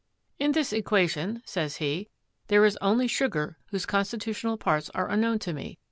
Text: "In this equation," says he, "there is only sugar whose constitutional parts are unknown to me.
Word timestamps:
"In 0.39 0.53
this 0.53 0.73
equation," 0.73 1.43
says 1.45 1.75
he, 1.75 2.09
"there 2.47 2.65
is 2.65 2.75
only 2.81 3.05
sugar 3.05 3.59
whose 3.67 3.85
constitutional 3.85 4.57
parts 4.57 4.89
are 4.95 5.09
unknown 5.11 5.37
to 5.37 5.53
me. 5.53 5.77